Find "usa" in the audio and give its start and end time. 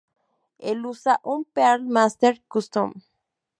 0.87-1.19